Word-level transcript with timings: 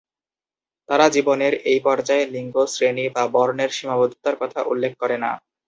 তারা 0.89 1.05
জীবনের 1.09 1.53
এই 1.71 1.79
পর্যায়ে 1.79 2.25
লিঙ্গ, 2.27 2.55
শ্রেণী 2.65 3.05
বা 3.15 3.23
বর্ণের 3.27 3.71
সীমাবদ্ধতার 3.71 4.35
কোন 4.37 4.51
উল্লেখ 4.65 4.91
করে 4.97 5.17
না। 5.17 5.31